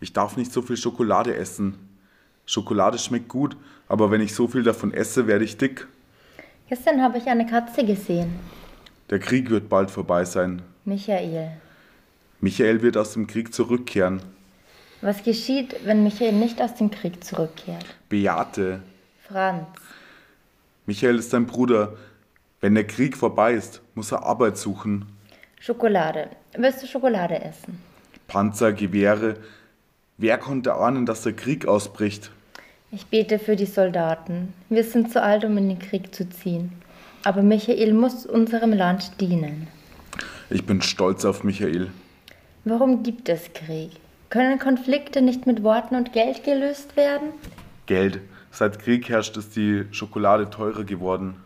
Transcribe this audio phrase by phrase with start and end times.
[0.00, 1.74] Ich darf nicht so viel Schokolade essen.
[2.46, 3.56] Schokolade schmeckt gut,
[3.88, 5.86] aber wenn ich so viel davon esse, werde ich dick.
[6.68, 8.38] Gestern habe ich eine Katze gesehen.
[9.10, 10.62] Der Krieg wird bald vorbei sein.
[10.84, 11.52] Michael.
[12.40, 14.20] Michael wird aus dem Krieg zurückkehren.
[15.00, 17.86] Was geschieht, wenn Michael nicht aus dem Krieg zurückkehrt?
[18.08, 18.82] Beate,
[19.26, 19.66] Franz.
[20.86, 21.96] Michael ist dein Bruder.
[22.60, 25.06] Wenn der Krieg vorbei ist, muss er Arbeit suchen.
[25.60, 26.30] Schokolade.
[26.56, 27.80] Willst du Schokolade essen?
[28.26, 29.36] Panzer, Gewehre.
[30.20, 32.32] Wer konnte ahnen, dass der Krieg ausbricht?
[32.90, 34.52] Ich bete für die Soldaten.
[34.68, 36.72] Wir sind zu alt, um in den Krieg zu ziehen.
[37.22, 39.68] Aber Michael muss unserem Land dienen.
[40.50, 41.92] Ich bin stolz auf Michael.
[42.64, 43.92] Warum gibt es Krieg?
[44.28, 47.28] Können Konflikte nicht mit Worten und Geld gelöst werden?
[47.86, 48.18] Geld.
[48.50, 51.36] Seit Krieg herrscht, ist die Schokolade teurer geworden.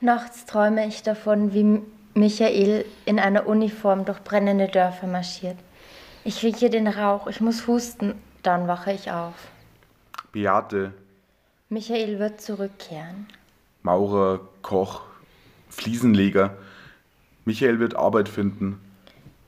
[0.00, 1.82] Nachts träume ich davon, wie
[2.18, 5.56] Michael in einer Uniform durch brennende Dörfer marschiert.
[6.24, 9.34] Ich rieche den Rauch, ich muss husten, dann wache ich auf.
[10.30, 10.92] Beate,
[11.68, 13.26] Michael wird zurückkehren.
[13.82, 15.02] Maurer, Koch,
[15.68, 16.56] Fliesenleger.
[17.44, 18.78] Michael wird Arbeit finden.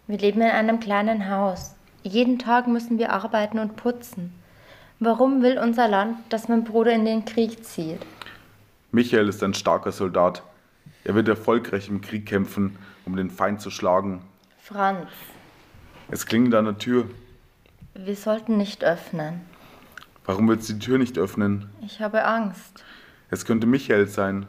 [0.06, 1.74] Wir leben in einem kleinen Haus.
[2.02, 4.32] Jeden Tag müssen wir arbeiten und putzen.
[5.00, 8.00] Warum will unser Land, dass mein Bruder in den Krieg zieht?
[8.90, 10.42] Michael ist ein starker Soldat.
[11.04, 14.22] Er wird erfolgreich im Krieg kämpfen, um den Feind zu schlagen.
[14.58, 15.08] Franz,
[16.10, 17.08] Es klingelt an der Tür.
[17.94, 19.40] wir sollten nicht öffnen.
[20.24, 21.70] Warum willst du die Tür nicht öffnen?
[21.82, 22.82] Ich habe Angst.
[23.30, 24.46] Es könnte Michael sein.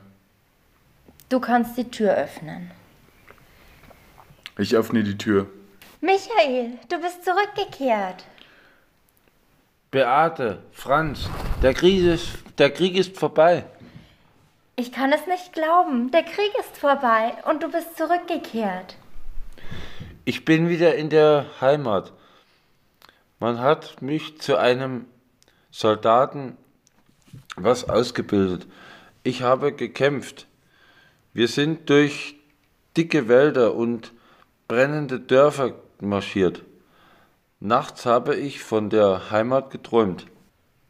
[1.30, 2.72] Du kannst die Tür öffnen.
[4.58, 5.48] Ich öffne die Tür.
[6.02, 8.23] Michael, du bist zurückgekehrt.
[9.92, 11.30] Beate, Franz,
[11.61, 13.66] der Krieg ist, der Krieg ist vorbei.
[14.76, 16.11] Ich kann es nicht glauben.
[16.11, 18.95] Der Krieg ist vorbei und du bist zurückgekehrt.
[20.28, 22.12] Ich bin wieder in der Heimat.
[23.40, 25.06] Man hat mich zu einem
[25.70, 26.58] Soldaten
[27.58, 28.66] was ausgebildet.
[29.22, 30.48] Ich habe gekämpft.
[31.34, 32.38] Wir sind durch
[32.98, 34.14] dicke Wälder und
[34.67, 36.64] brennende Dörfer marschiert.
[37.60, 40.26] Nachts habe ich von der Heimat geträumt.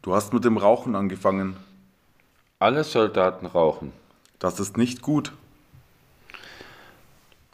[0.02, 1.58] Du hast mit dem Rauchen angefangen.
[2.58, 3.92] Alle Soldaten rauchen.
[4.40, 5.34] Das ist nicht gut.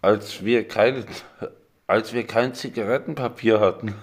[0.03, 1.05] Als wir, keine,
[1.91, 3.95] als wir kein Zigarettenpapier hatten,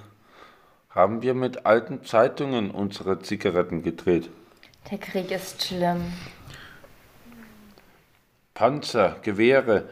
[0.91, 4.29] haben wir mit alten Zeitungen unsere Zigaretten gedreht.
[4.91, 6.13] Der Krieg ist schlimm.
[8.53, 9.89] Panzer, Gewehre,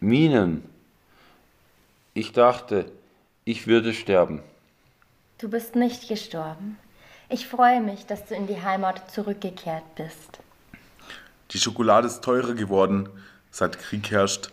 [0.00, 0.68] Minen.
[2.12, 2.90] Ich dachte,
[3.44, 4.42] ich würde sterben.
[5.38, 6.76] Du bist nicht gestorben.
[7.28, 10.40] Ich freue mich, dass du in die Heimat zurückgekehrt bist.
[11.52, 13.08] Die Schokolade ist teurer geworden,
[13.52, 14.50] seit Krieg herrscht.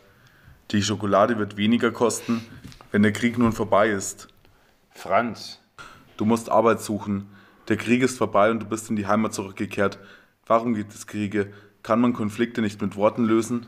[0.76, 2.46] Die Schokolade wird weniger kosten,
[2.92, 4.28] wenn der Krieg nun vorbei ist.
[4.92, 5.62] Franz,
[6.18, 7.30] Du musst Arbeit suchen.
[7.70, 10.00] Der Krieg ist vorbei und du bist in die Heimat zurückgekehrt.
[10.46, 11.54] Warum gibt es Kriege?
[11.82, 13.68] Kann man Konflikte nicht mit Worten lösen?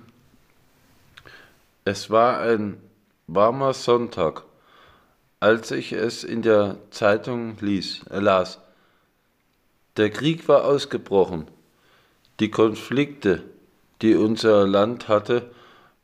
[1.85, 2.77] es war ein
[3.27, 4.43] warmer Sonntag,
[5.39, 8.59] als ich es in der Zeitung ließ, äh, las.
[9.95, 11.47] Der Krieg war ausgebrochen.
[12.41, 13.43] Die Konflikte,
[14.01, 15.49] die unser Land hatte,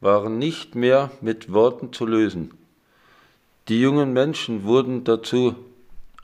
[0.03, 2.51] waren nicht mehr mit Worten zu lösen.
[3.69, 5.55] Die jungen Menschen wurden dazu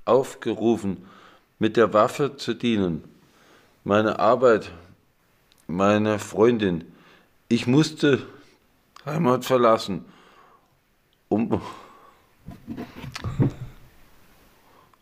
[0.03, 1.05] aufgerufen,
[1.59, 3.03] mit der Waffe zu dienen.
[3.85, 4.71] Meine Arbeit,
[5.67, 6.83] meine Freundin,
[7.47, 8.25] ich musste
[9.05, 10.03] Heimat verlassen,
[11.29, 11.61] um,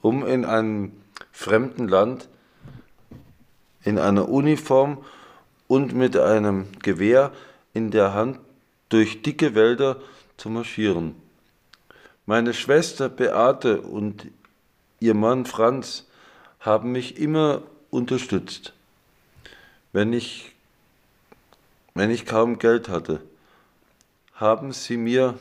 [0.01, 0.91] um in einem
[1.31, 2.29] fremden Land,
[3.83, 5.03] in einer Uniform
[5.67, 7.31] und mit einem Gewehr
[7.73, 8.39] in der Hand
[8.89, 10.01] durch dicke Wälder
[10.37, 11.15] zu marschieren.
[12.25, 14.27] Meine Schwester Beate und
[14.99, 16.07] ihr Mann Franz
[16.59, 18.73] haben mich immer unterstützt,
[19.93, 20.53] wenn ich,
[21.93, 23.21] wenn ich kaum Geld hatte
[24.37, 25.33] haben sie mir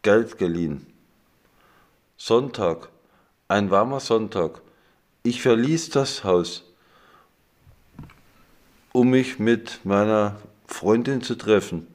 [0.00, 0.86] Geld geliehen.
[2.16, 2.88] Sonntag,
[3.46, 4.62] ein warmer Sonntag.
[5.22, 6.64] Ich verließ das Haus,
[8.92, 10.36] um mich mit meiner
[10.66, 11.86] Freundin zu treffen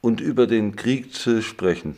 [0.00, 1.96] und über den Krieg zu sprechen.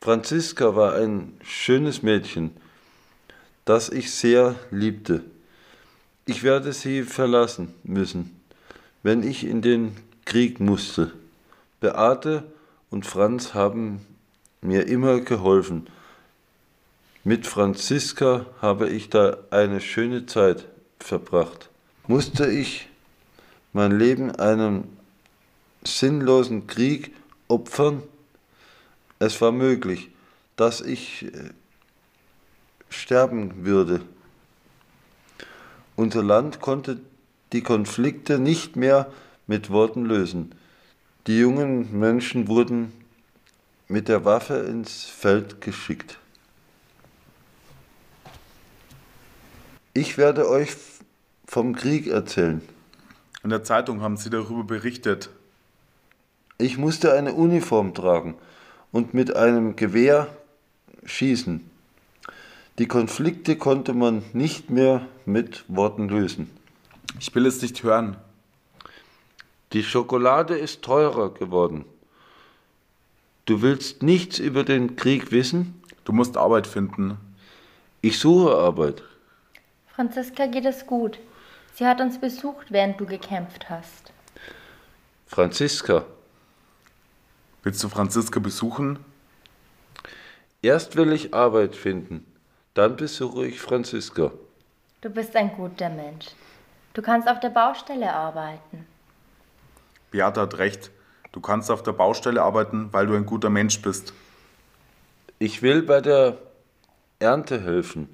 [0.00, 2.52] Franziska war ein schönes Mädchen,
[3.64, 5.22] das ich sehr liebte.
[6.24, 8.40] Ich werde sie verlassen müssen,
[9.02, 11.12] wenn ich in den Krieg musste.
[11.80, 12.44] Beate
[12.90, 14.06] und Franz haben
[14.62, 15.86] mir immer geholfen.
[17.24, 20.66] Mit Franziska habe ich da eine schöne Zeit
[20.98, 21.68] verbracht.
[22.06, 22.88] Musste ich
[23.72, 24.84] mein Leben einem
[25.82, 27.14] sinnlosen Krieg
[27.48, 28.02] opfern?
[29.18, 30.10] Es war möglich,
[30.56, 31.50] dass ich, äh,
[32.88, 34.00] sterben würde.
[35.96, 37.00] Unser Land konnte
[37.52, 39.12] die Konflikte nicht mehr
[39.46, 40.54] mit Worten lösen.
[41.26, 42.92] Die jungen Menschen wurden
[43.88, 46.18] mit der Waffe ins Feld geschickt.
[49.92, 50.70] Ich werde euch
[51.46, 52.62] vom Krieg erzählen.
[53.42, 55.30] In der Zeitung haben sie darüber berichtet.
[56.60, 58.34] Ich musste eine Uniform tragen
[58.92, 60.28] und mit einem Gewehr
[61.06, 61.68] schießen.
[62.78, 66.50] Die Konflikte konnte man nicht mehr mit Worten lösen.
[67.18, 68.18] Ich will es nicht hören.
[69.72, 71.86] Die Schokolade ist teurer geworden.
[73.46, 75.82] Du willst nichts über den Krieg wissen?
[76.04, 77.16] Du musst Arbeit finden.
[78.02, 79.02] Ich suche Arbeit.
[79.94, 81.18] Franziska geht es gut.
[81.72, 84.12] Sie hat uns besucht, während du gekämpft hast.
[85.26, 86.04] Franziska,
[87.62, 88.98] Willst du Franziska besuchen?
[90.62, 92.26] erst will ich Arbeit finden,
[92.74, 94.32] dann besuche ich Franziska.
[95.00, 96.26] Du bist ein guter Mensch.
[96.92, 98.86] Du kannst auf der Baustelle arbeiten.
[100.10, 100.90] Beate hat recht.
[101.32, 104.12] Du kannst auf der Baustelle arbeiten, weil du ein guter Mensch bist.
[105.38, 106.36] Ich will bei der
[107.20, 108.08] Ernte helfen.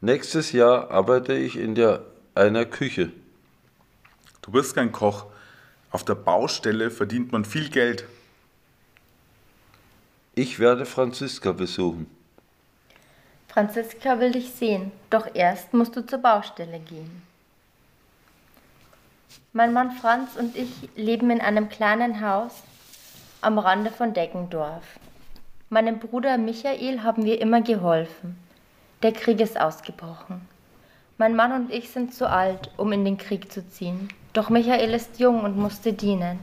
[0.00, 2.04] Nächstes Jahr arbeite ich in der,
[2.34, 3.12] einer Küche.
[4.40, 5.26] Du bist kein Koch.
[5.92, 8.06] Auf der Baustelle verdient man viel Geld.
[10.34, 12.06] Ich werde Franziska besuchen.
[13.48, 17.22] Franziska will dich sehen, doch erst musst du zur Baustelle gehen.
[19.52, 22.62] Mein Mann Franz und ich leben in einem kleinen Haus
[23.42, 24.98] am Rande von Deggendorf.
[25.68, 28.38] Meinem Bruder Michael haben wir immer geholfen.
[29.02, 30.48] Der Krieg ist ausgebrochen.
[31.18, 34.08] Mein Mann und ich sind zu alt, um in den Krieg zu ziehen.
[34.32, 36.38] Doch Michael ist jung und musste dienen.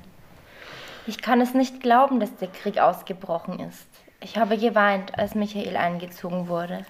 [1.07, 3.87] Ich kann es nicht glauben, dass der Krieg ausgebrochen ist.
[4.21, 6.85] Ich habe geweint, als Michael eingezogen wurde.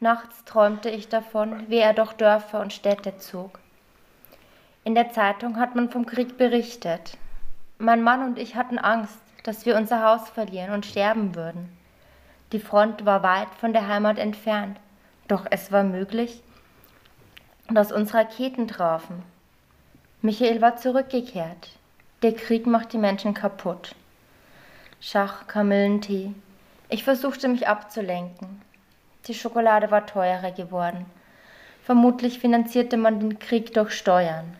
[0.00, 3.58] Nachts träumte ich davon, wie er durch Dörfer und Städte zog.
[4.84, 7.16] In der Zeitung hat man vom Krieg berichtet.
[7.78, 11.74] Mein Mann und ich hatten Angst, dass wir unser Haus verlieren und sterben würden.
[12.52, 14.78] Die Front war weit von der Heimat entfernt,
[15.26, 16.42] doch es war möglich,
[17.70, 19.22] dass uns Raketen trafen.
[20.22, 21.68] Michael war zurückgekehrt.
[22.22, 23.94] Der Krieg macht die Menschen kaputt.
[24.98, 26.32] Schach, Kamillentee.
[26.88, 28.62] Ich versuchte mich abzulenken.
[29.26, 31.04] Die Schokolade war teurer geworden.
[31.84, 34.56] Vermutlich finanzierte man den Krieg durch Steuern.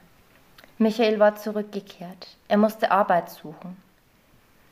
[0.79, 2.37] Michael war zurückgekehrt.
[2.49, 3.77] Er musste Arbeit suchen.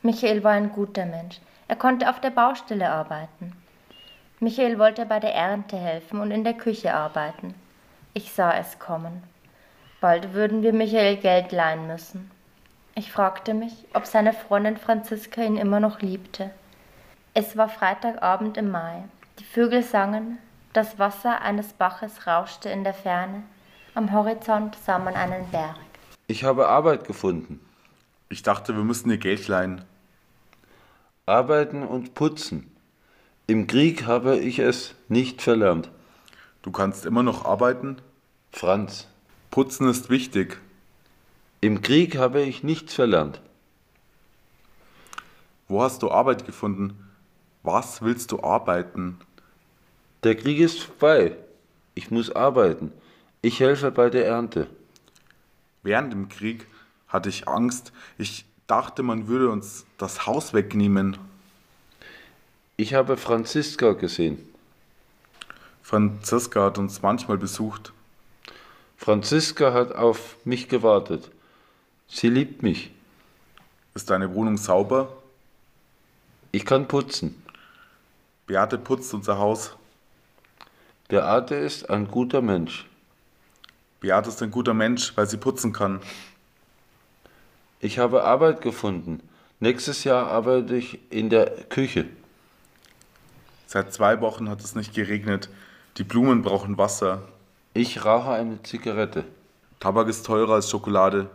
[0.02, 1.40] Michael war ein guter Mensch.
[1.66, 3.52] Er konnte auf der Baustelle arbeiten.
[4.38, 7.54] Michael wollte bei der Ernte helfen und in der Küche arbeiten.
[8.12, 9.22] Ich sah es kommen.
[10.04, 12.30] Bald würden wir Michael Geld leihen müssen.
[12.94, 16.50] Ich fragte mich, ob seine Freundin Franziska ihn immer noch liebte.
[17.32, 19.04] Es war Freitagabend im Mai.
[19.38, 20.36] Die Vögel sangen,
[20.74, 23.44] das Wasser eines Baches rauschte in der Ferne.
[23.94, 25.78] Am Horizont sah man einen Berg.
[26.26, 27.58] Ich habe Arbeit gefunden.
[28.28, 29.86] Ich dachte, wir müssten dir Geld leihen.
[31.24, 32.70] Arbeiten und putzen.
[33.46, 35.90] Im Krieg habe ich es nicht verlernt.
[36.60, 38.02] Du kannst immer noch arbeiten.
[38.52, 39.08] Franz,
[39.54, 40.60] Putzen ist wichtig.
[41.60, 43.40] im Krieg habe ich nichts verlernt.
[45.68, 46.98] Wo hast du Arbeit gefunden?
[47.62, 49.16] Was willst du arbeiten?
[50.24, 51.36] Der Krieg ist vorbei.
[51.94, 52.90] Ich muss arbeiten.
[53.42, 54.66] Ich helfe bei der Ernte.
[55.84, 56.66] Während dem Krieg
[57.06, 57.92] hatte ich Angst.
[58.18, 61.16] Ich dachte, man würde uns das Haus wegnehmen.
[62.76, 64.36] Ich habe Franziska gesehen.
[65.80, 67.93] Franziska hat uns manchmal besucht.
[68.96, 71.30] Franziska hat auf mich gewartet.
[72.08, 72.90] Sie liebt mich.
[73.94, 75.12] Ist deine Wohnung sauber?
[76.52, 77.42] Ich kann putzen.
[78.46, 79.76] Beate putzt unser Haus.
[81.08, 82.86] Beate ist ein guter Mensch.
[84.00, 86.00] Beate ist ein guter Mensch, weil sie putzen kann.
[87.80, 89.20] Ich habe Arbeit gefunden.
[89.60, 92.06] Nächstes Jahr arbeite ich in der Küche.
[93.66, 95.48] Seit zwei Wochen hat es nicht geregnet.
[95.96, 97.28] Die Blumen brauchen Wasser.
[97.76, 99.24] Ich rauche eine Zigarette.
[99.80, 101.28] Tabak ist teurer als Schokolade.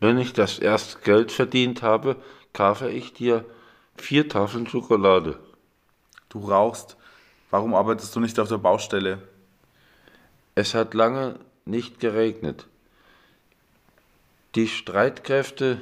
[0.00, 2.16] Wenn ich das erste Geld verdient habe,
[2.52, 3.46] kaufe ich dir
[3.96, 5.38] vier Tafeln Schokolade.
[6.28, 6.98] Du rauchst.
[7.50, 9.22] Warum arbeitest du nicht auf der Baustelle?
[10.54, 12.66] Es hat lange nicht geregnet.
[14.56, 15.80] Die Streitkräfte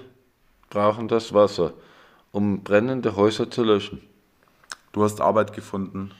[0.71, 1.75] brauchen das Wasser,
[2.31, 4.09] um brennende Häuser zu löschen.
[4.93, 6.13] Du hast Arbeit gefunden.